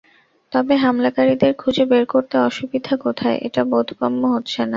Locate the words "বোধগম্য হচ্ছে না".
3.65-4.69